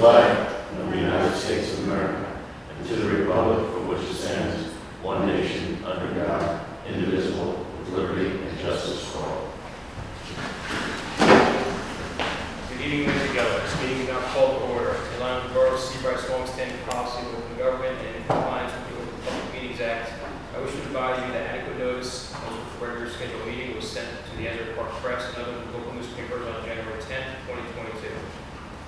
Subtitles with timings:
[0.00, 0.48] flag
[0.80, 2.40] of the United States of America
[2.72, 4.72] and to the republic for which it stands,
[5.04, 9.52] one nation, under God, indivisible, with liberty and justice for all.
[12.72, 13.28] Good evening, Mr.
[13.36, 13.60] Geller.
[13.60, 14.96] This meeting is now called to order.
[14.96, 18.72] In line with the Borough of Seabright's longstanding policy of open government and in compliance
[18.72, 20.12] with the Open Public Meetings Act,
[20.56, 24.08] I wish to advise you that adequate notice of the regular scheduled meeting was sent
[24.08, 28.16] to the Asbury Park Press and other local newspapers on January 10th, 2022.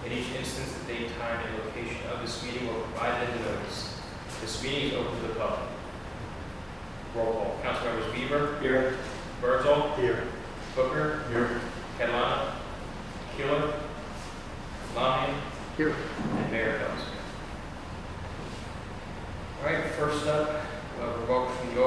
[0.05, 3.51] In each instance, the date, time, and location of this meeting were provided in the
[3.53, 4.01] notice.
[4.41, 5.61] This meeting is open to the public.
[7.15, 7.57] Roll call.
[7.63, 8.61] Councilmembers Bieber.
[8.61, 8.97] Here.
[9.41, 9.95] Berthold.
[10.01, 10.25] Here.
[10.75, 11.23] Booker.
[11.31, 11.61] Here.
[11.99, 12.51] Catalano.
[13.37, 13.75] Keeler.
[14.97, 15.35] Lamy.
[15.77, 15.95] Here.
[16.37, 17.05] And Mayor Dawes.
[19.61, 20.49] All right, first up,
[21.01, 21.81] uh, we're welcome from the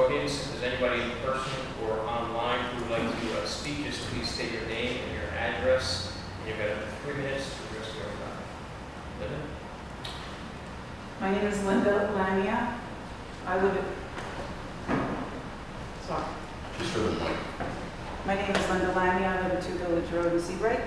[0.56, 0.74] audience.
[0.74, 1.52] If anybody in person
[1.84, 5.30] or online who would like to uh, speak, just please state your name and your
[5.38, 6.12] address.
[6.40, 8.38] And You've got three minutes to address your time.
[9.20, 9.40] Linda?
[11.20, 12.78] My name is Linda Lamia.
[13.46, 14.98] I live at,
[16.06, 16.24] sorry.
[16.78, 17.36] Just for the point.
[18.26, 19.28] My name is Linda Lamia.
[19.28, 20.80] I live at Two Village Road in Seabright.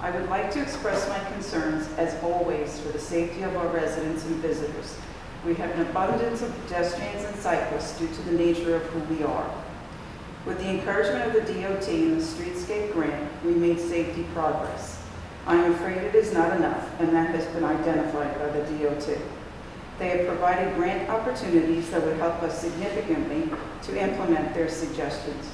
[0.00, 4.24] I would like to express my concerns, as always, for the safety of our residents
[4.26, 4.96] and visitors.
[5.44, 9.22] We have an abundance of pedestrians and cyclists due to the nature of who we
[9.22, 9.50] are.
[10.44, 15.00] With the encouragement of the DOT and the Streetscape Grant, we made safety progress.
[15.46, 19.18] I am afraid it is not enough, and that has been identified by the DOT.
[19.98, 23.50] They have provided grant opportunities that would help us significantly
[23.82, 25.50] to implement their suggestions.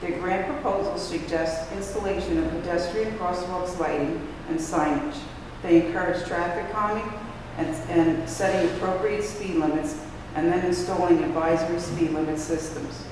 [0.00, 5.16] The grant proposal suggests installation of pedestrian crosswalks lighting and signage.
[5.62, 7.10] They encourage traffic calming
[7.58, 10.00] and, and setting appropriate speed limits,
[10.34, 13.04] and then installing advisory speed limit systems.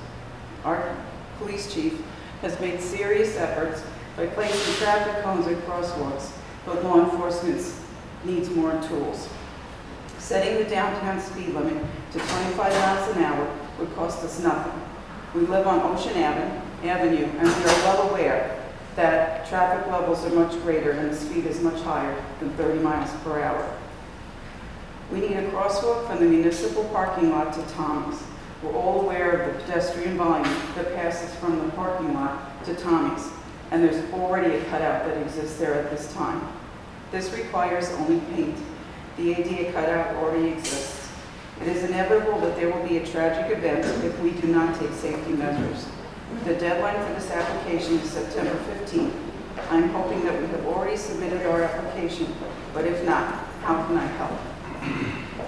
[0.65, 0.97] Our
[1.39, 2.03] police chief
[2.43, 3.83] has made serious efforts
[4.17, 6.31] by placing traffic cones at crosswalks,
[6.67, 7.63] but law enforcement
[8.25, 9.29] needs more tools.
[10.19, 11.83] Setting the downtown speed limit
[12.13, 14.81] to 25 miles an hour would cost us nothing.
[15.35, 18.65] We live on Ocean Avenue, Avenue, and we are well aware
[18.97, 23.11] that traffic levels are much greater and the speed is much higher than 30 miles
[23.23, 23.79] per hour.
[25.13, 28.23] We need a crosswalk from the municipal parking lot to Tommy's.
[28.63, 33.29] We're all aware of the pedestrian volume that passes from the parking lot to Tommy's,
[33.71, 36.41] and there's already a cutout that exists there at this time.
[37.11, 38.57] This requires only paint.
[39.19, 41.11] The ADA cutout already exists.
[41.61, 44.93] It is inevitable that there will be a tragic event if we do not take
[44.93, 45.87] safety measures.
[46.45, 49.13] The deadline for this application is September 15th.
[49.71, 52.35] I'm hoping that we have already submitted our application,
[52.73, 54.54] but if not, how can I help?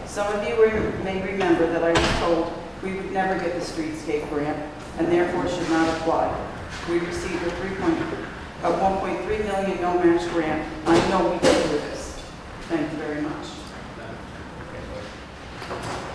[0.06, 0.56] Some of you
[1.04, 2.52] may remember that I was told
[2.82, 4.58] we would never get the streetscape grant
[4.98, 6.34] and therefore should not apply.
[6.88, 7.98] We received a 3 point,
[8.62, 10.66] a 1.3 million no-match grant.
[10.86, 12.22] I know we can do this.
[12.69, 13.46] Thank you very much.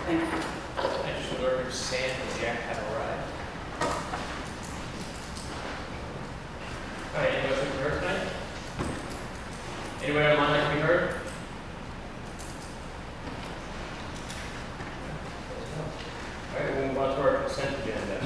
[0.06, 0.26] Thank you.
[0.78, 3.28] I just want to Sam and Jack have arrived.
[7.14, 8.28] All right, anyone else like to be heard tonight?
[10.02, 11.14] Anyone online like to be heard?
[16.52, 18.20] All right, we'll move on to our consent agenda.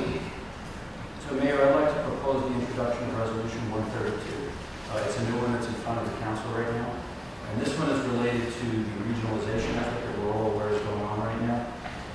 [1.29, 4.51] So Mayor, I'd like to propose the introduction of Resolution 132.
[4.91, 6.91] Uh, It's a new one that's in front of the council right now.
[7.51, 11.03] And this one is related to the regionalization effort that we're all aware is going
[11.03, 11.67] on right now.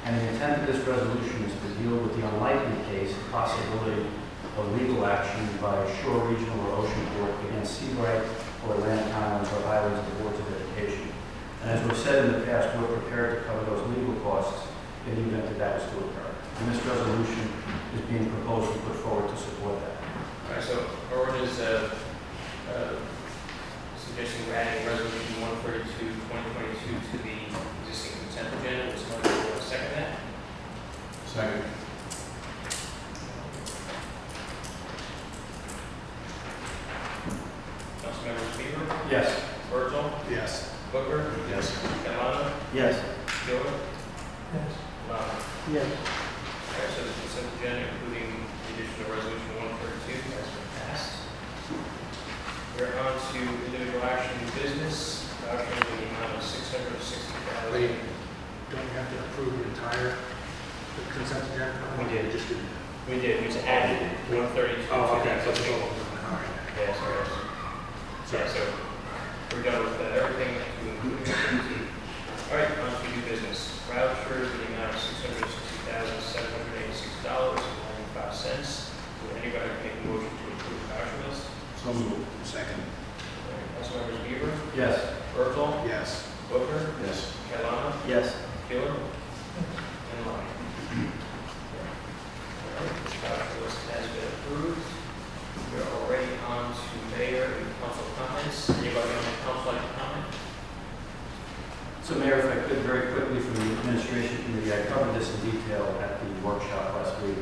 [0.04, 4.08] And the intent of this resolution is to deal with the unlikely case, of possibility
[4.58, 8.24] of legal action by Shore Regional or Ocean Board against Seabright
[8.68, 11.08] or Atlantic Highlands or Highlands Boards of Education.
[11.64, 14.68] And as we've said in the past, we're prepared to cover those legal costs
[15.08, 16.30] in the event that that was to occur.
[16.60, 17.50] And this resolution
[17.96, 19.98] is being proposed and put forward to support that.
[20.46, 21.90] All right, so Erwin is uh,
[22.70, 22.94] uh,
[23.98, 27.38] suggesting we're adding resolution 132, 2022 to the
[27.90, 28.94] existing consent agenda.
[28.94, 30.20] Would someone like to second that?
[31.26, 31.64] Second.
[38.06, 39.42] Councilmembers Bieber, Yes.
[39.72, 40.12] Berthold,
[40.52, 40.68] Yes.
[40.92, 41.72] Booker, Yes.
[42.04, 43.00] Catalano, Yes.
[43.48, 43.72] Gilbert,
[44.52, 44.72] Yes.
[45.08, 45.40] Lally.
[45.72, 45.88] Yes.
[45.88, 51.12] All right, so the consent agenda, including the addition of resolution 132, has been passed.
[52.76, 53.40] We're on to
[53.72, 57.96] individual action and business, vouchers in the amount of 660000 Wait.
[58.76, 60.20] Don't we have to approve the entire
[61.16, 61.80] consent agenda?
[61.96, 62.28] We did.
[62.36, 62.60] Just did.
[63.08, 64.84] We did, we just added 132.
[64.92, 65.96] Oh, to okay, the so it's existing- all,
[66.28, 66.52] all right.
[66.76, 67.24] Yeah, sorry.
[68.36, 68.62] Yeah, so
[69.52, 71.28] we're done with uh, everything to include.
[72.48, 73.76] All right, on to new business.
[73.92, 78.32] Vouchers in the amount of six hundred sixty thousand, seven hundred eighty-six dollars and ninety-five
[78.32, 78.96] cents.
[79.28, 81.44] Would anybody make a motion to approve the voucher list?
[81.84, 82.24] So moved.
[82.48, 82.80] Second.
[82.80, 84.96] All right, Councilmembers Bieber, Yes.
[85.36, 86.24] Bertol, Yes.
[86.48, 87.36] Booker, Yes.
[87.52, 88.32] Catalano, Yes.
[88.72, 91.12] Taylor, and Lyon.
[92.72, 94.88] All right, this voucher list has been approved.
[95.72, 98.70] We are already on to mayor and council comments.
[98.72, 100.26] Anybody on the council like to comment?
[102.04, 105.52] So Mayor, if I could very quickly from the administration committee, I covered this in
[105.52, 107.38] detail at the workshop last week,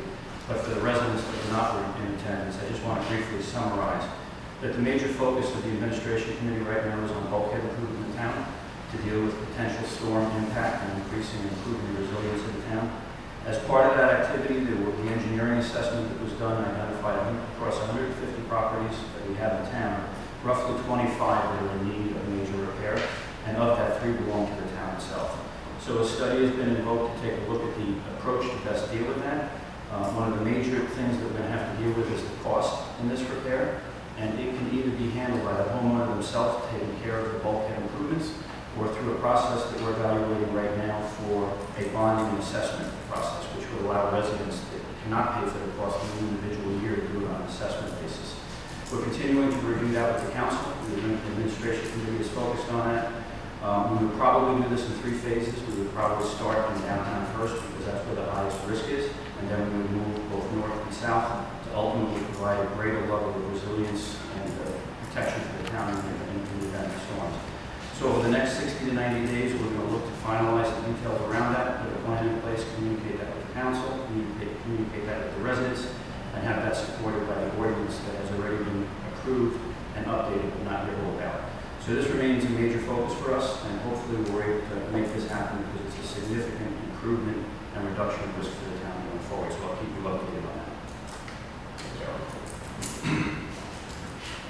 [0.46, 4.04] but for the residents that were not in attendance, I just want to briefly summarize
[4.60, 8.10] that the major focus of the administration committee right now is on bulkhead improvement in
[8.12, 8.46] the town
[8.92, 13.02] to deal with potential storm impact and increasing and improving the resilience of the town.
[13.46, 17.78] As part of that activity, there were the engineering assessment that was done identified across
[17.88, 20.04] 150 properties that we have in town,
[20.44, 23.00] roughly 25 that are in need of major repair
[23.46, 25.38] and of that, three belong to the town itself.
[25.80, 28.92] So a study has been invoked to take a look at the approach to best
[28.92, 29.50] deal with that.
[29.90, 32.22] Uh, One of the major things that we're going to have to deal with is
[32.22, 33.80] the cost in this repair,
[34.20, 37.80] and it can either be handled by the homeowner themselves taking care of the bulkhead
[37.80, 38.32] improvements,
[38.78, 43.44] or through a process that we're evaluating right now for a bonding and assessment process,
[43.56, 47.08] which would allow residents that cannot pay for the cost of an individual year to
[47.08, 48.36] do it on an assessment basis.
[48.92, 50.72] We're continuing to review that with the council.
[50.90, 53.12] The administration committee is focused on that.
[53.62, 55.54] Um, We would probably do this in three phases.
[55.68, 59.48] We would probably start in downtown first because that's where the highest risk is, and
[59.48, 64.18] then we would move both north and south ultimately provide a greater level of resilience
[64.36, 64.72] and uh,
[65.06, 67.36] protection for the town in the event of storms.
[67.98, 70.92] So over the next 60 to 90 days, we're going to look to finalize the
[70.92, 75.06] details around that, put a plan in place, communicate that with the council, communicate communicate
[75.06, 75.86] that with the residents,
[76.34, 79.60] and have that supported by the ordinance that has already been approved
[79.96, 81.42] and updated but not yet rolled out.
[81.84, 85.28] So this remains a major focus for us, and hopefully we're able to make this
[85.28, 87.44] happen because it's a significant improvement
[87.74, 89.52] and reduction of risk for the town going forward.
[89.52, 90.70] So I'll keep you updated on that.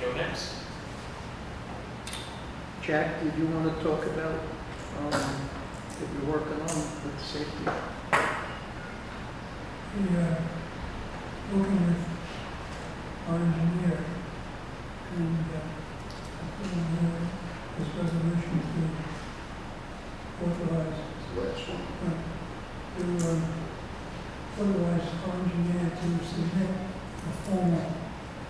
[0.01, 0.55] Go next.
[2.91, 4.35] Jack, did you want to talk about,
[4.99, 7.65] um, that you're working on with safety?
[7.65, 7.79] Are
[11.55, 12.03] working with
[13.29, 13.95] our engineer
[15.15, 15.63] and uh,
[16.59, 17.23] putting together
[17.79, 18.83] this resolution to
[20.51, 21.01] authorize,
[21.39, 22.19] uh,
[22.99, 23.41] to um,
[24.59, 27.87] authorize our engineer to submit a formal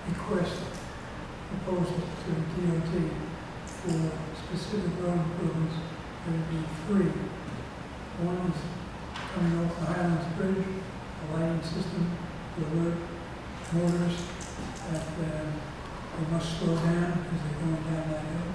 [0.08, 0.64] request
[1.50, 3.20] proposal to the DOT
[3.80, 5.76] for specific road improvements
[6.26, 7.12] that would be free.
[8.26, 8.60] One is
[9.32, 12.10] coming off the Highlands Bridge, a lighting system
[12.56, 12.98] to alert
[13.72, 14.26] motorists
[14.90, 15.46] that uh,
[16.18, 18.50] they must slow down because they're going down that hill.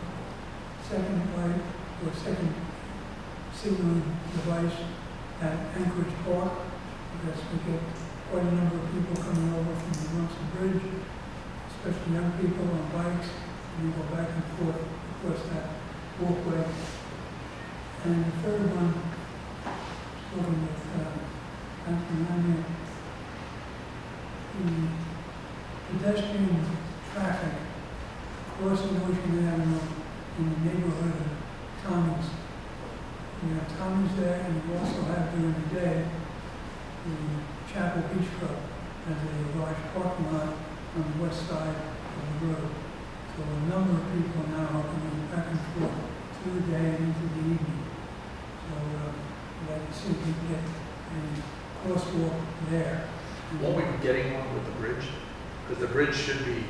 [0.90, 1.62] Second light,
[2.06, 2.54] or second
[3.52, 4.78] signaling device
[5.42, 6.52] at Anchorage Park,
[7.18, 7.82] because we get
[8.30, 10.84] quite a number of people coming over from the Rumson Bridge,
[11.74, 13.30] especially young people on bikes,
[13.80, 14.78] and go back and forth
[15.18, 15.70] across that
[16.22, 16.64] walkway.
[18.06, 18.94] And the third one,
[20.30, 22.64] talking with uh, Anthony
[24.56, 24.88] the
[25.90, 26.66] pedestrian
[27.12, 27.54] traffic
[28.58, 30.05] crossing Ocean Avenue
[30.38, 31.32] in the neighborhood of
[31.84, 32.28] Tommy's.
[33.44, 36.06] We have Tommy's there, and we also have during the day,
[37.06, 37.16] the
[37.72, 38.58] Chapel Beach Club
[39.08, 40.52] has a large parking lot
[40.96, 42.70] on the west side of the road.
[43.38, 45.92] So a number of people now are coming back and forth
[46.42, 47.84] through the day and into the evening.
[48.68, 49.15] So, um,
[49.70, 50.63] like to see if we can get
[51.15, 53.08] a crosswalk there.
[53.62, 55.06] Won't we be getting one with the bridge?
[55.68, 56.63] Because the bridge should be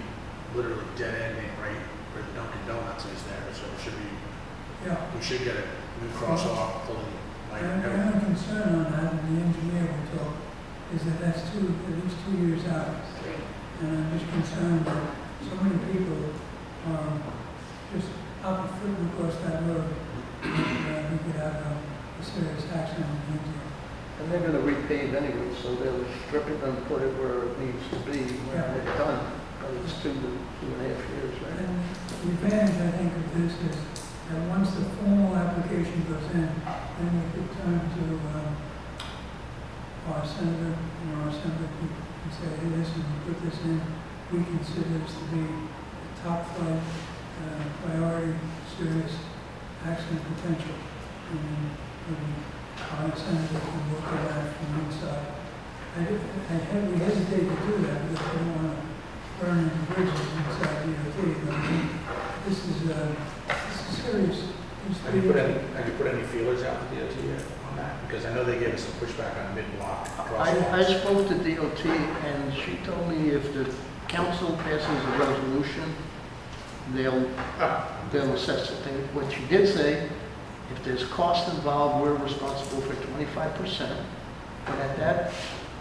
[0.53, 1.81] literally dead ending right
[2.15, 4.07] where Dunkin' Donuts is there, so it should be,
[4.87, 5.65] Yeah, we should get a
[5.99, 7.11] new crosswalk pulling
[7.51, 8.07] like and the everything.
[8.15, 10.33] only concern on that, and the engineer will talk,
[10.95, 12.95] is that that's two, at least two years out.
[13.81, 15.03] And I'm just concerned that
[15.43, 16.15] so many people
[16.87, 17.19] are
[17.91, 18.07] just
[18.43, 19.91] out of foot across that road.
[20.43, 21.77] And uh, we could have a
[22.15, 23.59] a serious accident in the end.
[24.21, 27.83] And they're gonna repave anyway, so they'll strip it and put it where it needs
[27.91, 28.71] to be when Yeah.
[28.73, 29.19] they're done.
[29.65, 31.57] It's two, two and a half years, right?
[31.65, 31.81] And
[32.21, 33.77] the advantage, I think, of this is
[34.29, 38.03] that once the formal application goes in, then we could turn to
[38.37, 38.55] um,
[40.13, 41.93] our senator, know, our senator could
[42.33, 43.81] say, hey, listen, we put this in,
[44.31, 46.81] we consider this to be a top flight,
[47.41, 48.33] uh, priority,
[48.77, 49.13] serious
[49.85, 50.77] accident potential.
[51.31, 51.41] And
[52.05, 52.21] then
[53.01, 55.25] our senator can look at that from.
[55.95, 58.84] I, I, I- we hesitate to do that because we don't want to
[59.39, 61.89] burn any bridges inside DOT, I mean,
[62.47, 63.15] this is, uh,
[63.47, 64.43] this is serious.
[64.89, 67.77] It's Have you put any, have you put any feelers out to DOT yet on
[67.77, 68.07] that?
[68.07, 70.99] Because I know they gave us some pushback on mid-block I, I crosswalks.
[71.01, 73.73] spoke to DOT and she told me if the
[74.07, 75.95] council passes a resolution
[76.93, 77.27] they'll,
[78.11, 78.83] they'll assess it.
[78.83, 80.07] They- What you did say,
[80.71, 83.99] if there's cost involved, we're responsible for twenty-five percent.
[84.65, 85.33] But at that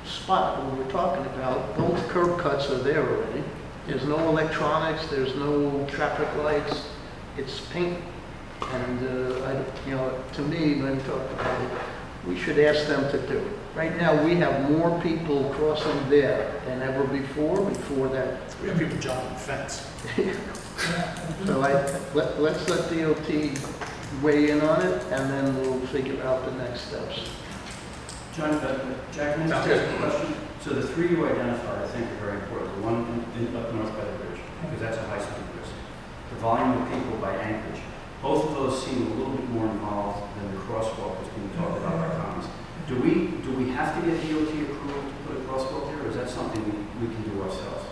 [0.04, 3.42] spot where we're talking about, both curb cuts are there already.
[3.86, 6.88] There's no electronics, there's no traffic lights,
[7.36, 7.98] it's paint.
[8.72, 11.70] And, uh, I, you know, to me, when we talk about it,
[12.26, 13.58] we should ask them to do it.
[13.74, 18.40] Right now, we have more people crossing there than ever before, before that.
[18.62, 19.86] We have people jumping the fence.
[21.46, 21.72] So I,
[22.14, 23.28] let, let's let DOT
[24.22, 27.30] weigh in on it, and then we'll figure out the next steps.
[28.36, 29.94] John, uh, Jack, can I ask good.
[29.94, 30.34] a question?
[30.60, 32.74] So the three you identified, I think, are very important.
[32.76, 33.06] The one
[33.38, 35.70] in, in- up north by the bridge, because that's a high speed risk.
[36.30, 37.80] The volume of people by Anchorage,
[38.22, 41.78] both of those seem a little bit more involved than the crosswalk that's being talked
[41.78, 42.46] about by Thomas.
[42.88, 46.08] Do we, do we have to get DOT approval to put a crosswalk there, or
[46.10, 47.86] is that something we, we can do ourselves?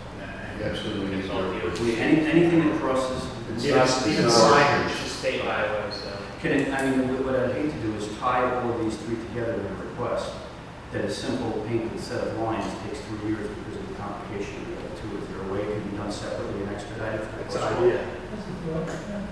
[0.58, 1.60] You absolutely need It's all to.
[1.60, 1.78] DOT.
[1.80, 3.22] We, any, anything that crosses,
[3.54, 5.08] It's Even- not- even it's signage.
[5.22, 6.10] State highway, so.
[6.40, 8.96] can it, I mean, what what I'd hate to do is tie all of these
[9.06, 10.32] three together in a request
[10.92, 14.68] that a simple painted set of lines takes three years because of the complication of
[14.68, 15.16] the other two.
[15.22, 17.20] Is there a way it can be done separately and expedited?
[17.26, 17.78] for the It's an crosswalk?
[17.78, 18.06] idea.
[18.30, 19.22] That's a thought, yeah.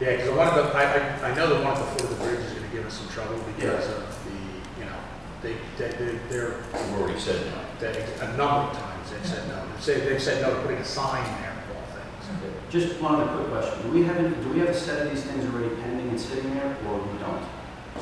[0.00, 2.40] Yeah, because the one, at the- I, I, I know the one before the bridge
[2.40, 4.36] is gonna give us some trouble because of the,
[4.80, 4.96] you know,
[5.42, 7.60] they, they, they- they're, We've already said no.
[7.80, 9.56] they, a number of times they've said no.
[9.56, 12.52] they Say, they've said no to putting a sign there of all things.
[12.68, 13.82] Just one other quick question.
[13.82, 16.20] Do we have, any- do we have a set of these things already pending and
[16.20, 17.44] sitting there, or we don't?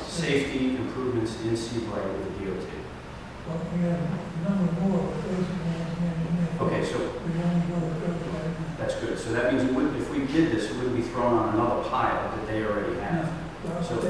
[0.09, 2.67] Safety improvements in Seabright with the DOT.
[3.47, 6.65] Well, we have a number more, but those are the ones we.
[6.65, 8.75] Okay, so We only go with those right now.
[8.79, 9.17] that's good.
[9.19, 11.87] So that means we wouldn't- if we did this, it wouldn't be thrown on another
[11.87, 13.29] pile that they already have.
[13.63, 14.09] Well, So- they,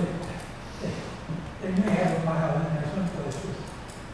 [0.81, 0.91] they,
[1.67, 3.45] they may have a mile in there some places.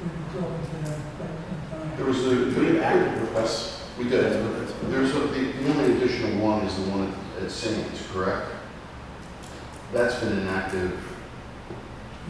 [0.01, 1.37] We've been talking to them quite
[1.69, 1.97] some time.
[1.97, 4.41] There was the, we had active requests, we did.
[4.89, 8.47] There's a, the, the only additional one is the one at- at Sands, correct?
[9.93, 10.99] That's been an active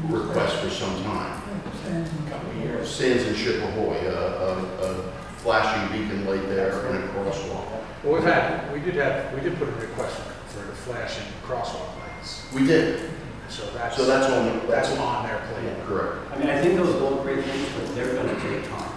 [0.04, 1.42] request for some time.
[1.88, 2.90] And Couple of years.
[2.90, 7.66] Sands and Chippehoy, a, a, a flashing beacon light there and a crosswalk.
[8.04, 11.90] Well, we've had, we did have, we did put a request for the flashing crosswalk
[12.00, 12.52] lights.
[12.54, 13.10] We did,
[13.50, 15.88] So that's, so that's on, that's that's on, on their plate.
[15.88, 16.32] correct.
[16.34, 18.92] I mean, I think those are all great things, but they're gonna take time.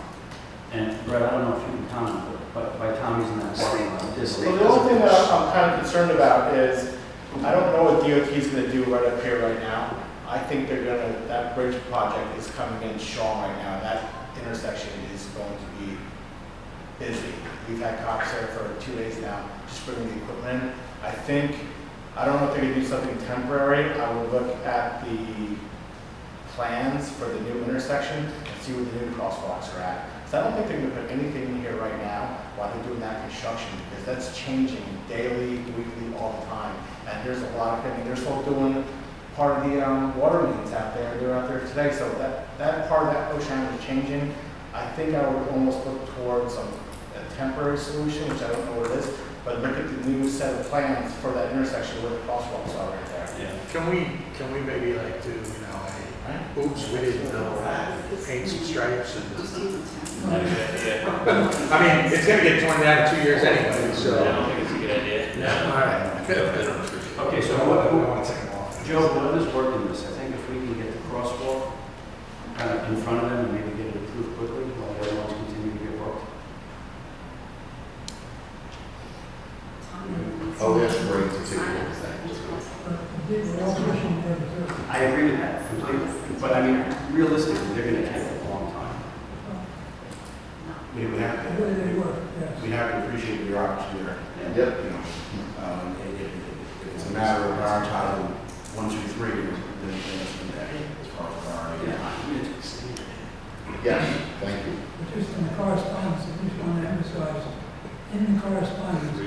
[0.72, 3.38] And Brett, I don't know if you can comment, but by, by time he's in
[3.40, 4.38] that parking lot, uh, this.
[4.38, 6.94] Well, the only thing that I'm kind of concerned about is,
[7.42, 9.96] I don't know what DOT is gonna do right up here right now.
[10.28, 13.80] I think they're gonna, that bridge project is coming in strong right now.
[13.80, 15.96] That intersection is going to be
[16.98, 17.32] busy.
[17.66, 20.72] We've had cops there for two days now, just bringing the equipment in.
[21.02, 21.56] I think,
[22.14, 23.90] I don't know if they're gonna do something temporary.
[23.98, 25.56] I would look at the
[26.48, 30.10] plans for the new intersection and see where the new crosswalks are at.
[30.28, 33.00] So I don't think they're gonna put anything in here right now while they're doing
[33.00, 36.76] that construction, because that's changing daily, weekly, all the time.
[37.08, 38.84] And there's a lot of, I mean, they're still doing
[39.38, 42.88] part of the, um, water mains out there, they're out there today, so that, that
[42.88, 44.34] part of that ocean is changing.
[44.74, 46.66] I think I would almost look towards a,
[47.14, 49.14] a temporary solution, which I don't know what it is,
[49.44, 52.90] but look at the new set of plans for that intersection where the crosswalks are
[52.90, 53.28] right there.
[53.38, 53.54] Yeah.
[53.70, 55.86] Can we, can we maybe like do, you know,
[56.26, 59.38] a, oops, we didn't know, paint some stripes and,
[60.26, 61.48] Not a.
[61.70, 64.24] I mean, it's gonna get torn down in two years anyway, so I so.
[64.24, 65.36] don't think it's a good idea.
[65.36, 66.94] No, all right.
[67.18, 68.47] Okay, so I what, don't want to take them off.
[68.88, 70.00] Joe, what is working this?
[70.06, 71.72] I think if we can get the crosswalk
[72.56, 75.16] kind of in front of them and maybe get it approved quickly while the other
[75.20, 76.24] ones continue to get worked.
[80.64, 82.16] Oh, that's great to take a look at that.
[83.28, 84.24] We're all pushing.
[84.88, 86.08] I agree with that completely,
[86.40, 86.80] but I mean,
[87.12, 88.96] realistically, they're gonna take a long time.
[90.96, 92.56] We would have The way to, they work, yes.
[92.64, 94.16] we have to appreciate the bureaucracy there.
[94.56, 94.80] Yep.
[94.80, 95.04] You know,
[95.60, 96.32] um, if, if-
[96.88, 98.37] if it's a matter of prioritizing
[98.78, 101.98] one, two, three, then, then it's been that, as far as priority.
[103.82, 104.06] Yes,
[104.38, 104.74] thank you.
[104.98, 107.42] But just in the correspondence, I just want to emphasize,
[108.14, 109.18] in the correspondence,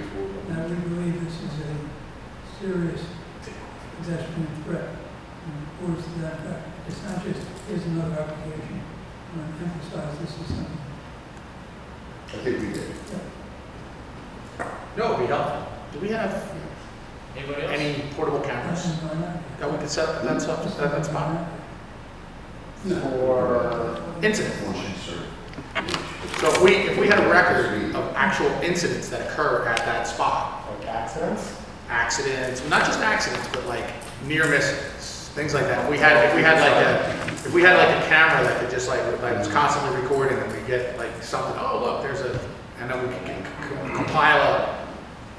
[0.48, 1.72] that we believe this is a
[2.64, 3.04] serious
[4.00, 4.88] pedestrian threat.
[5.44, 6.88] And words to that effect.
[6.88, 8.80] It's not just, here's another application.
[8.80, 10.80] I want to emphasize this is something.
[12.28, 12.88] I think we did.
[14.96, 15.68] No, it'd be helpful.
[15.92, 16.32] Do we have
[17.38, 17.72] Anybody else?
[17.72, 19.60] any portable cameras that.
[19.60, 21.48] that we could set up at that stuff, at that spot?
[22.84, 24.56] For, Incident.
[24.66, 24.78] Once.
[26.40, 30.08] So if we, if we had a record of actual incidents that occur at that
[30.08, 31.58] spot, like accidents?
[31.90, 33.86] accidents, not just accidents, but like
[34.26, 35.84] near misses, things like that.
[35.86, 38.60] If we had, if we had like a, if we had like a camera that
[38.60, 42.22] could just like, like was constantly recording and we get like something, oh, look, there's
[42.22, 42.40] a,
[42.80, 44.82] and then we can c- c- compile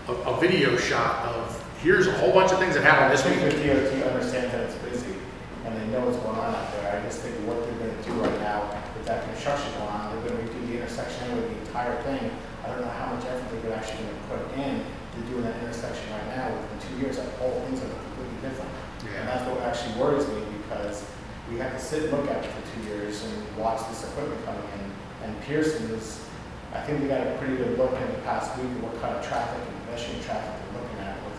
[0.08, 1.51] a, a, a video shot of,
[1.82, 3.42] here's a whole bunch of things that happened this week.
[3.42, 5.18] the DOT understands that it's busy,
[5.66, 6.86] and they know what's going on out there.
[6.94, 10.30] I just think what they're gonna do right now with that construction going on, they're
[10.30, 12.30] gonna redo the intersection with the entire thing.
[12.62, 16.06] I don't know how much effort they're actually gonna put in to doing that intersection
[16.14, 16.54] right now.
[16.54, 18.70] Within two years, that whole thing's be completely different.
[19.18, 21.02] And that's what actually worries me, because
[21.50, 24.38] we have to sit and look at it for two years and watch this equipment
[24.46, 24.86] coming in.
[25.26, 26.22] And Pearson is,
[26.70, 29.18] I think we got a pretty good look in the past week at what kind
[29.18, 30.91] of traffic and pedestrian traffic they're looking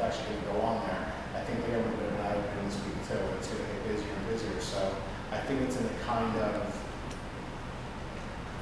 [0.03, 1.13] actually gonna go on there.
[1.35, 4.11] I think they're gonna do an eye in this week too, it's gonna get busier
[4.11, 4.95] and busier, so
[5.31, 6.67] I think it's in the kind of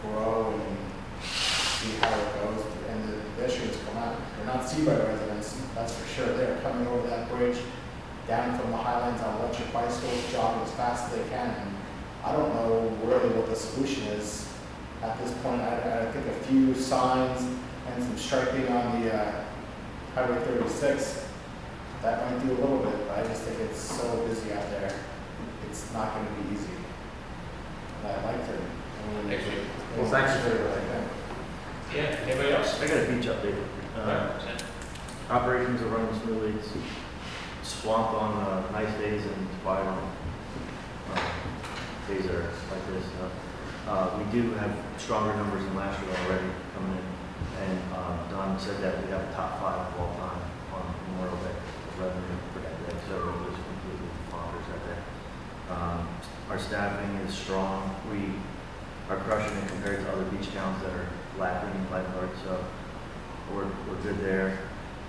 [0.03, 0.77] grow and
[1.25, 6.07] see how it goes, and the pedestrians come out, they're not Seabright residents, that's for
[6.13, 7.57] sure, they're coming over that bridge,
[8.27, 11.75] down from the Highlands on electric bicycles, jogging as fast as they can, and
[12.23, 14.47] I don't know really what the solution is
[15.01, 17.41] at this point, I, I think a few signs
[17.87, 19.43] and some striping on the, uh,
[20.13, 21.25] Highway thirty-six,
[22.01, 24.93] that might do a little bit, but I just think it's so busy out there,
[25.69, 26.73] it's not gonna be easy.
[28.03, 29.29] And I'd like to, I mean.
[29.29, 29.65] Next week.
[29.97, 31.95] Well, thanks for it, I.
[31.95, 32.79] Yeah, anybody else?
[32.81, 33.61] I got a beach update.
[33.97, 34.39] Uh,
[35.29, 36.53] Operations are running smoothly.
[36.59, 36.71] It's
[37.63, 40.11] swamp on uh, nice days and quiet on
[41.13, 41.19] uh,
[42.07, 43.05] days that are like this.
[43.87, 47.63] Uh, uh, We do have stronger numbers than last year already coming in.
[47.63, 50.41] And uh, Don said that we have a top five of all time
[50.73, 51.55] on Memorial Day
[51.99, 52.95] revenue for that day.
[53.07, 55.01] So it was completely bonkers that day.
[55.71, 56.07] Um,
[56.49, 57.95] Our staffing is strong.
[58.11, 58.33] We
[59.09, 61.07] are crushing it compared to other beach towns that are
[61.37, 62.63] lacking in lifeguards, so
[63.53, 64.57] we're, we're good there.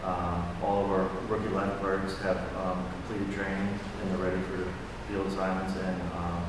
[0.04, 3.68] Um, all of our rookie lifeguards have, um, completed training
[4.00, 4.66] and they're ready for
[5.08, 6.42] field assignments and, um,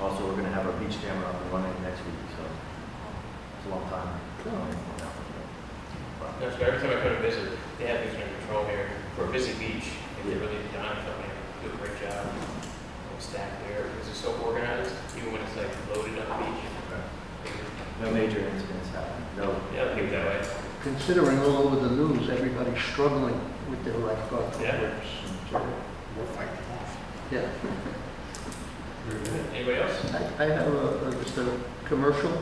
[0.00, 3.70] also we're gonna have our beach camera up and running next week, so it's a
[3.70, 4.08] long time.
[4.42, 5.12] coming on that
[6.20, 8.88] but- No, so every time I go to visit, they have things under control here
[9.16, 9.84] for a busy beach.
[10.22, 11.30] And they really done something,
[11.62, 12.26] do a great job.
[13.18, 16.64] Staff there, because it's so organized, even when it's like loaded on the beach.
[18.02, 19.54] No major incidents happened, no.
[19.72, 20.48] Yeah, keep it that way.
[20.82, 23.38] Considering all over the news, everybody's struggling
[23.70, 24.70] with their lifeguard Yeah.
[24.72, 25.04] programs.
[25.52, 25.66] So,
[26.18, 26.96] We're fighting off.
[27.30, 27.46] Yeah.
[29.54, 30.12] Anybody else?
[30.12, 31.46] I I have a, a- just a
[31.84, 32.32] commercial.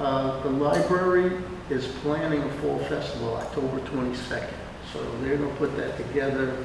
[0.00, 1.38] Uh, The library
[1.70, 4.52] is planning a fall festival October 22nd.
[4.96, 6.56] So they're going to put that together.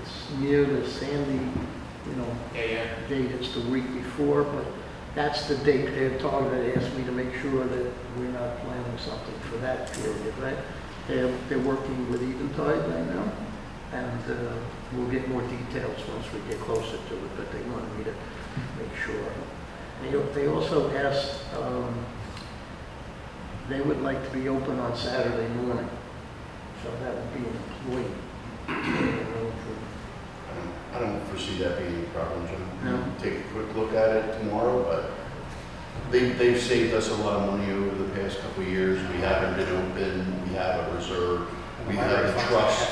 [0.00, 1.34] It's near the Sandy,
[2.08, 3.08] you know, Yeah, yeah.
[3.08, 4.64] date, it's the week before, but
[5.14, 6.74] that's the date they're targeted.
[6.74, 10.56] They asked me to make sure that we're not planning something for that period, right?
[11.08, 13.32] They're, they're working with Eventide right now,
[13.92, 14.52] and uh,
[14.94, 18.14] we'll get more details once we get closer to it, but they wanted me to
[18.78, 19.24] make sure.
[20.02, 21.92] They, they also asked, um,
[23.68, 25.88] they would like to be open on Saturday morning,
[26.82, 28.10] so that would be employee.
[28.68, 32.60] I don't, I don't foresee that being a problem, Jim.
[32.84, 33.04] No.
[33.18, 35.10] Take a quick look at it tomorrow, but
[36.10, 39.00] they, they've saved us a lot of money over the past couple of years.
[39.12, 41.48] We haven't been open, we have a reserve,
[41.86, 42.90] we have a trust.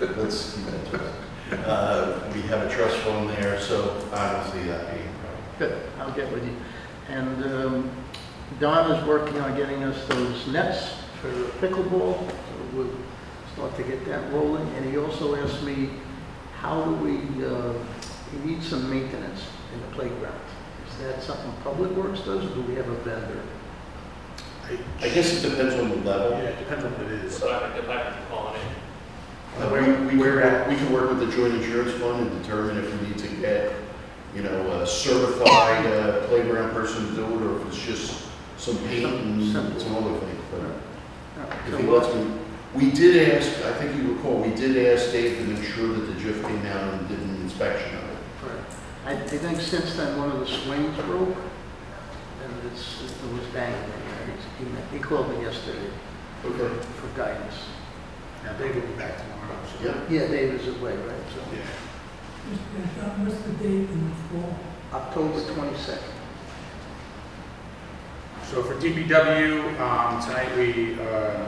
[0.00, 1.68] Let's keep that to.
[1.68, 5.44] Uh, we have a trust fund there, so I don't see that being a problem.
[5.58, 6.56] Good, I'll get with you.
[7.08, 7.90] And um,
[8.60, 12.34] Don is working on getting us those nets for pickleball, so
[12.74, 12.90] we'll
[13.54, 14.66] start to get that rolling.
[14.76, 15.90] And he also asked me,
[16.56, 17.72] how do we, uh,
[18.32, 19.42] he needs some maintenance
[19.74, 20.40] in the playground.
[20.90, 23.40] Is that something Public Works does, or do we have a vendor?
[25.00, 26.30] I guess it depends on the level.
[26.32, 27.36] Yeah, it depends on what it is.
[27.36, 28.62] So I think they'll have call on it.
[29.60, 32.78] Uh, We, we could, work- we could work with the joint insurance fund and determine
[32.78, 33.72] if we need to get,
[34.34, 38.22] you know, a certified uh, playground person to do it, or if it's just
[38.56, 39.78] some paint and Simple.
[39.80, 40.40] some other things.
[40.50, 40.72] But Uh,
[41.36, 42.26] Oh, if so he we'll- lets me,
[42.74, 46.00] we did ask, I think you recall, we did ask Dave to make sure that
[46.06, 48.18] the JIF came down and did an inspection of it.
[48.42, 48.64] Right.
[49.06, 51.36] I I think since then, one of the swings broke,
[52.44, 53.78] and it's, it was banging.
[54.58, 55.90] He he called me yesterday
[56.44, 56.74] Okay.
[57.00, 57.54] for guidance.
[58.44, 59.84] Now, Dave will be back tomorrow, so.
[59.84, 60.20] Yeah.
[60.22, 61.40] Yeah, Dave is away, right, so.
[61.52, 61.62] Yeah.
[62.50, 63.00] Mr.
[63.00, 64.54] John, what's the date in the fall?
[64.92, 66.13] October 22nd.
[68.54, 71.44] So for DPW, um, tonight we, uh,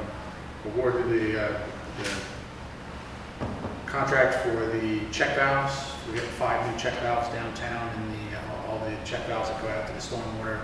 [0.64, 1.60] awarded the, uh,
[2.02, 3.46] the
[3.86, 5.92] contract for the check valves.
[6.10, 9.62] We have five new check valves downtown and the, uh, all the check valves that
[9.62, 10.62] go out to the stormwater,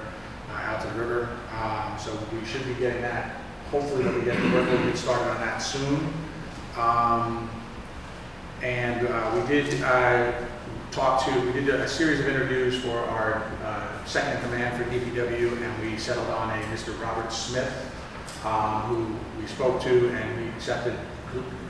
[0.50, 1.28] uh, out to the river.
[1.62, 3.36] Um, so we should be getting that,
[3.70, 6.12] hopefully we'll be getting, we'll get started on that soon.
[6.76, 7.48] Um,
[8.62, 10.32] and, uh, we did, uh,
[10.92, 14.84] talk to, we did a series of interviews for our uh, second in command for
[14.90, 16.98] DPW, and we settled on a Mr.
[17.00, 17.90] Robert Smith
[18.44, 20.94] um, who we spoke to and we accepted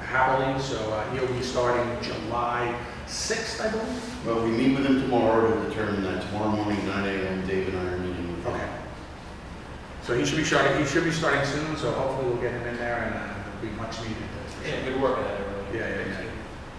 [0.05, 4.27] happily, so uh, he'll be starting July 6th, I believe.
[4.27, 6.23] Well, we meet with him tomorrow to determine that.
[6.27, 8.55] Tomorrow morning, nine AM, Dave and I are meeting with him.
[8.55, 8.69] Okay.
[10.03, 12.67] So he should be starting, he should be starting soon, so hopefully we'll get him
[12.67, 14.17] in there and uh, it'll be much needed.
[14.43, 15.75] that's for Yeah, good work on that, everyone.
[15.75, 16.31] Yeah, yeah, yeah.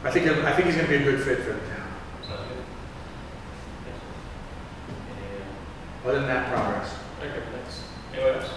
[0.03, 1.79] I think, he'll- I think he's gonna be a good fit for the town.
[2.27, 2.57] Sounds good.
[3.87, 3.93] Yeah.
[6.03, 6.95] Other than that, progress.
[7.21, 7.83] Okay, thanks.
[8.13, 8.49] Anyone else?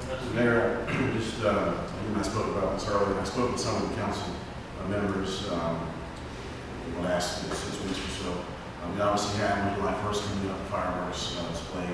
[0.00, 0.34] Anyone else?
[0.34, 1.74] Mayor, just, uh,
[2.16, 4.32] I spoke about this earlier, I spoke with some of the council
[4.80, 5.88] uh, members, um,
[6.86, 8.32] in the last six weeks or so.
[8.84, 11.88] Um, We obviously had, when July first coming up, the fireworks uh, display,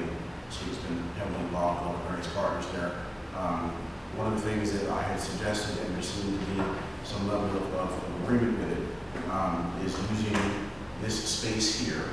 [0.50, 2.92] so it's been heavily involved with all the various partners there.
[3.38, 3.72] Um,
[4.16, 6.60] One of the things that I had suggested, and there seemed to be
[7.04, 7.90] some level of, of
[8.24, 8.84] agreement with it,
[9.30, 10.36] um, is using
[11.00, 12.04] this space here,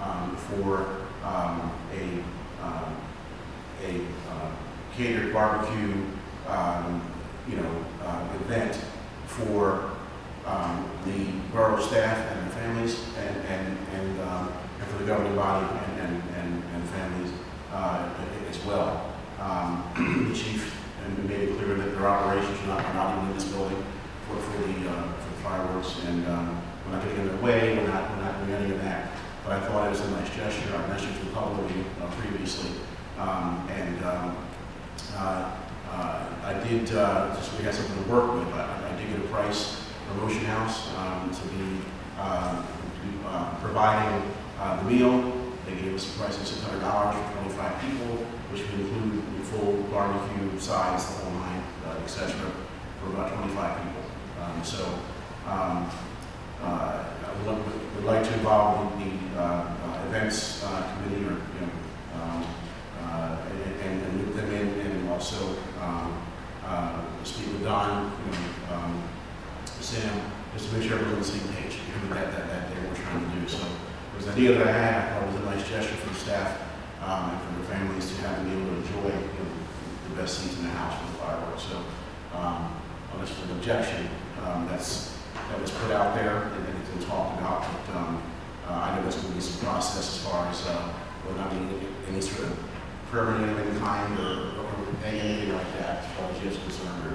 [0.00, 2.96] um, for, um, a, um,
[3.82, 4.50] a, uh,
[4.96, 5.92] catered barbecue,
[6.48, 7.02] um,
[7.48, 8.80] you know, uh, event
[9.26, 9.90] for,
[10.46, 15.34] um, the borough staff and their families and, and, and, um, and for the governing
[15.34, 17.32] body and, and, and, and families,
[17.72, 18.08] uh,
[18.48, 19.12] as well.
[19.40, 20.72] Um, the chief,
[21.28, 23.82] made it clear that their operations are not, are not in this building
[24.28, 27.76] for, for the, uh, for the fireworks, and, um, we're not getting in their way,
[27.76, 29.10] we're not, we're not doing any of that.
[29.46, 31.70] But I thought it was a nice gesture, I mentioned to the public
[32.02, 32.70] uh, previously,
[33.16, 34.36] um, and, um,
[35.14, 35.54] uh,
[35.88, 39.24] uh, I did, uh, just, we got something to work with, I, I did get
[39.24, 41.78] a price from Ocean House, um, to be,
[42.18, 45.32] um, to be, uh, providing, uh, the meal.
[45.64, 48.16] They gave us a price of six hundred dollars for twenty-five people,
[48.50, 52.10] which would include the full barbecue size, the whole nine, uh, et
[52.98, 54.02] for about twenty-five people.
[54.42, 54.82] Um, so,
[55.46, 55.90] um,
[56.62, 57.58] uh, I would,
[57.96, 62.44] would like to involve the, the, uh, events, uh, committee or, you know, um,
[63.02, 66.22] uh, and, and- and loop them in, and also, um,
[66.66, 69.02] uh, speak with Don, you know, um,
[69.80, 70.20] Sam,
[70.54, 72.94] just to make sure everyone's on the same page, because that, that, that day we're
[72.96, 73.48] trying to do.
[73.48, 75.94] So it was an idea that I had, I thought it was a nice gesture
[75.96, 76.60] for the staff,
[77.02, 79.50] um, and for the families to have them be able to enjoy, you know,
[80.08, 81.62] the best seats in the house with the fireworks.
[81.62, 81.76] So,
[82.38, 82.74] um,
[83.14, 84.08] unless there's an objection,
[84.44, 85.15] um, that's,
[85.48, 88.22] that was put out there and then it's been talked about, but, um,
[88.68, 90.92] uh, I know there's gonna be some process as far as, uh,
[91.24, 92.58] whether not any, any sort of
[93.10, 94.70] permanent of any kind or, or
[95.06, 97.14] anything like that, as far as you're concerned, or,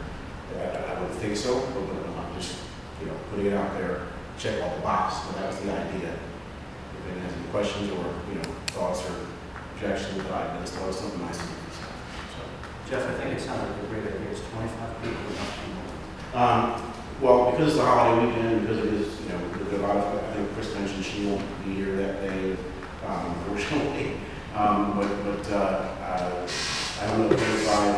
[0.60, 2.56] I, I would think so, but, but I'm just,
[3.02, 6.12] you know, putting it out there, check all the boxes, but that was the idea.
[6.12, 9.15] If anyone has any questions or, you know, thoughts or
[9.76, 11.58] objections, I just thought it was something nice to do.
[11.76, 12.41] So,
[12.89, 15.84] Jeff, I think it sounded like a great idea, it's twenty-five people, not people.
[16.32, 16.90] Um,
[17.21, 20.23] well, because it's the holiday weekend, because it is, you know, there's a lot of,
[20.23, 22.55] I think Chris mentioned she won't be here that day,
[23.05, 24.17] um, unfortunately.
[24.55, 26.47] Um, but, but, uh, uh,
[27.01, 27.95] I don't know if twenty-five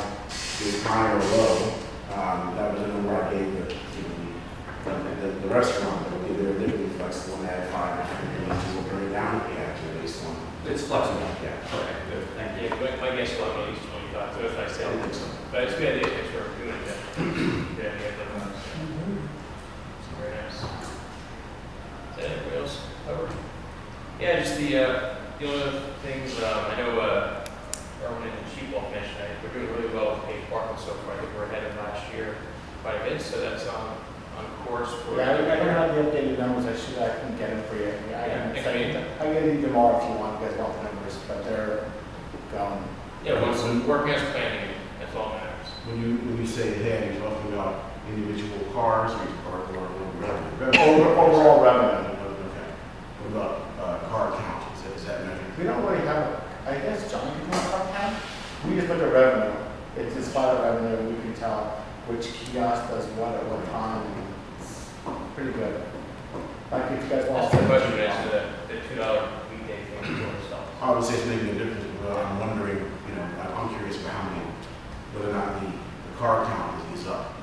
[0.61, 1.73] is high or low.
[2.13, 6.27] Um, that was the number I gave the, you know, the, the, the restaurant, but
[6.27, 9.55] they were literally flexible and they had five, and we'll bring it down if we
[9.55, 10.35] have to, based on,
[10.67, 11.19] It's flexible.
[11.41, 11.57] yeah.
[11.73, 12.67] Okay, good, thank you.
[12.69, 15.13] Yeah, my, my guess was at least twenty-five, so if I I said, don't think
[15.15, 15.25] so.
[15.51, 17.17] but it's a good idea, thanks for doing it, Jeff.
[17.17, 18.52] Good idea, everyone.
[20.19, 20.53] Very nice.
[20.63, 23.29] Is that anybody else covered?
[24.19, 27.45] Yeah, just the, uh, the only other things, um, I know, uh,
[28.05, 30.93] Erwin and Chief both mentioned, I think we're doing really well with paid parking so
[31.03, 32.35] far, I think we're ahead of last year
[32.81, 33.97] quite a bit, so that's on,
[34.37, 35.17] on course for.
[35.17, 37.75] Yeah, I I don't have the updated numbers, I should, I can get it for
[37.75, 37.89] you.
[38.15, 40.47] I Yeah, can, I mean- I can give you them all if you want, you
[40.47, 41.91] guys want the numbers, but they're
[42.51, 42.83] going.
[43.25, 45.67] Yeah, once, working as planning, that's all that matters.
[45.87, 49.87] When you, when you say ahead, you're talking about individual cars or, or, or
[50.19, 50.79] revenue?
[50.79, 52.09] Over, overall revenue.
[52.09, 52.69] Okay.
[53.21, 55.57] What about, uh, car count, is that, is that measured?
[55.57, 58.13] We don't really have, a- I guess, John, can you talk about
[58.67, 59.53] We just look at revenue,
[59.97, 64.03] it's just flat revenue, we can tell which kiosk does what at what time,
[64.59, 64.89] it's
[65.35, 65.81] pretty good.
[66.71, 67.51] Like if you guys want.
[67.51, 68.41] That's the question, is the,
[68.73, 70.65] the two dollar weekday thing for stuff.
[70.81, 74.29] Obviously, it's making a difference, but I'm wondering, you know, I'm I'm curious about how
[74.31, 74.43] many,
[75.13, 77.42] whether or not the, the car count is, is up from,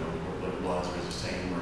[0.00, 1.60] you know, what what it was, or is the same, or?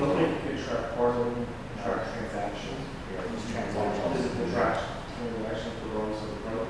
[0.00, 1.44] Looking at the truck, quarterly,
[1.82, 2.80] truck transactions.
[3.10, 4.16] These transactions.
[4.22, 4.78] Is the truck
[5.20, 6.68] transaction for rolls of the road.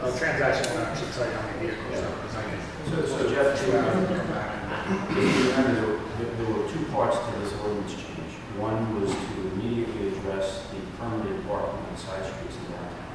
[0.00, 2.60] Oh, transaction, I should tell you how many vehicles, because I can.
[2.88, 6.00] So, so Jeff, Two hours and come back and- If you remember, there were-
[6.38, 8.32] there were two parts to this ordinance change.
[8.56, 13.10] One was to immediately address the permanent parking on side streets in downtown,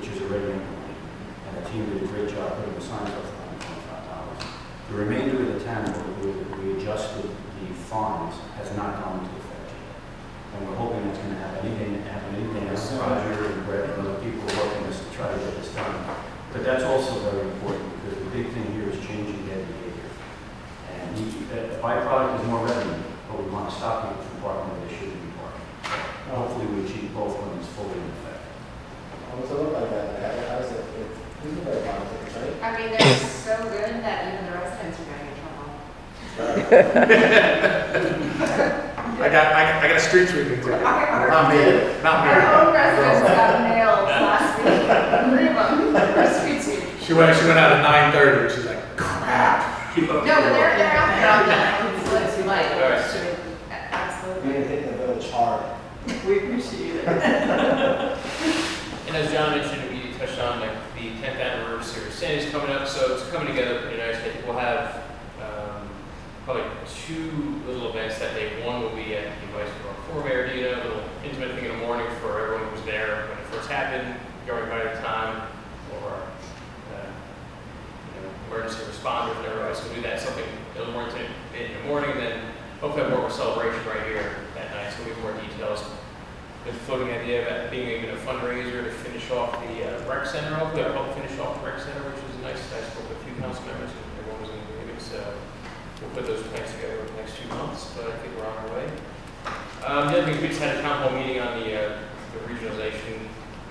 [0.00, 0.98] which is already implemented.
[1.46, 4.40] And the team did a great job putting the signs up for twenty-five dollars.
[4.88, 5.86] The remainder of the town,
[6.18, 9.96] where we adjusted the fines, has not gone into effect yet.
[10.56, 14.18] And we're hoping that's gonna happen, anything, happen, anything, as Roger and Brett and other
[14.24, 15.94] people are working this to try to get this done.
[16.52, 20.10] But that's also very important, because the big thing here is changing their behavior.
[20.92, 21.24] And the
[21.72, 24.92] the byproduct is more revenue, but we want to stop people from parking where they
[24.92, 25.64] shouldn't be parking.
[26.32, 28.44] Hopefully, we achieve both when it's fully in effect.
[29.36, 30.20] What's it look like that?
[30.20, 32.54] How- How does it, it- these are very positive, right?
[32.72, 35.68] I mean, they're so good that even the residents are getting in trouble.
[39.20, 40.72] I got, I got, I got a street sweeping to do.
[40.72, 42.32] Our Not me, our me.
[42.66, 44.88] own residents got nailed last week,
[45.28, 45.54] three of
[45.92, 46.98] them, for street sweeping.
[47.04, 49.94] She went, she went out at nine thirty, and she's like, crap.
[49.94, 50.24] Keep up.
[50.24, 52.00] No, but they're, they're out there all day.
[52.00, 52.72] It's what you like.
[52.72, 53.04] All right.
[53.68, 54.52] We're Absolutely.
[54.52, 55.62] gonna hit the village hard.
[56.26, 58.18] We appreciate it.
[59.12, 62.86] And as John mentioned, we touched on like the tenth anniversary of Sandy's coming up,
[62.86, 64.14] so it's coming together pretty nice.
[64.14, 65.02] I think we'll have,
[65.42, 65.90] um,
[66.44, 68.64] probably two little events that day.
[68.64, 71.84] One will be at the advice of our former a little intimate thing in the
[71.84, 74.14] morning for everyone who was there when it first happened,
[74.46, 75.50] during by the time,
[75.98, 76.22] or,
[76.94, 77.10] uh,
[78.14, 81.26] you know, emergency responders and everybody, so we'll do that, something a little more intimate
[81.58, 82.38] in the morning, then
[82.80, 85.82] hopefully have more of a celebration right here that night, so we'll get more details
[86.64, 90.54] the floating idea of being even a fundraiser to finish off the uh, rec center,
[90.54, 92.62] hopefully I'll help finish off the rec center, which is nice.
[92.72, 95.18] I spoke with a few council members, and everyone was in agreement, so
[96.00, 98.56] we'll put those plans together over the next few months, but I think we're on
[98.62, 98.86] our way.
[99.82, 101.98] Um, the other thing, we just had a town hall meeting on the, uh,
[102.30, 103.26] the regionalization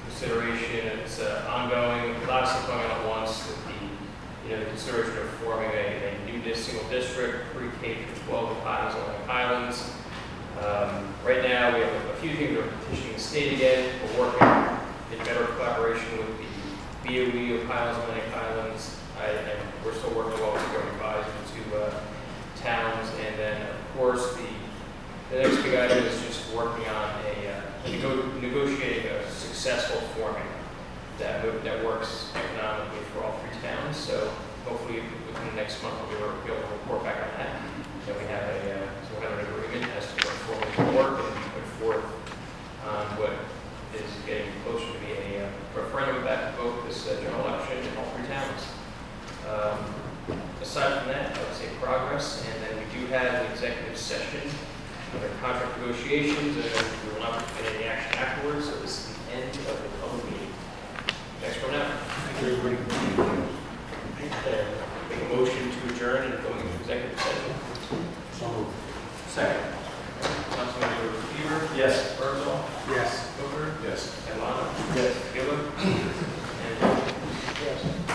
[0.08, 3.80] consideration, it's uh, ongoing, a lot of stuff going on at once, with the,
[4.44, 8.58] you know, the consideration of forming a, a new single district, pre-K through twelve of
[8.64, 10.01] Highlands Atlantic Highlands.
[10.64, 13.94] Um, Right now, we have a few things we're petitioning the state again.
[14.18, 14.48] We're working
[15.14, 16.50] in better collaboration with the
[17.06, 18.98] BOE of Highlands and Atlantic Highlands.
[19.22, 21.94] I- And we're still working well with the government advisors to uh,
[22.58, 23.08] towns.
[23.24, 24.50] And then, of course, the,
[25.30, 30.42] the next big item is just working on a, uh, nego- negotiating a successful formula
[31.20, 33.96] that, that works economically for all three towns.
[33.96, 34.34] So
[34.66, 36.34] hopefully, within the next month, we'll be able
[36.66, 37.62] to report back on that.
[38.08, 39.46] Then we have a, uh, so we have an
[40.52, 42.06] agreement as to what formula work and put forth
[42.88, 43.34] on what
[43.96, 47.78] is getting closer to be a uh, referendum back to vote this uh, general election
[47.78, 48.62] in all three towns.
[49.50, 50.02] Um,
[50.62, 54.42] Aside from that, I would say progress, and then we do have an executive session
[55.14, 59.34] under contract negotiations, and we will not take any action afterwards, so this is the
[59.34, 60.54] end of the public meeting.
[61.42, 61.90] Next one out.
[61.90, 62.78] Thank you, everybody.
[65.10, 67.56] Make a motion to adjourn and go into executive session.
[69.28, 69.81] Second.
[70.82, 71.78] Councilmember Bieber.
[71.78, 72.18] Yes.
[72.18, 72.58] Herzl.
[72.90, 73.28] Yes.
[73.40, 73.74] Booker.
[73.84, 74.16] Yes.
[74.28, 74.68] Catalano.
[74.96, 75.16] Yes.
[75.34, 75.60] Gillen.
[75.78, 76.82] And
[77.64, 78.11] Yes.